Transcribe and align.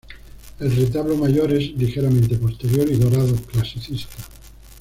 El 0.59 0.75
retablo 0.75 1.15
mayor 1.15 1.53
es 1.53 1.73
ligeramente 1.77 2.35
posterior 2.35 2.91
y 2.91 2.95
dorado, 2.95 3.35
clasicista. 3.35 4.07